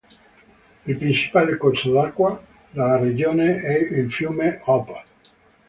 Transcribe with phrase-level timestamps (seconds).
[0.87, 4.99] Il principale corso d'acqua della regione è il fiume Ob'.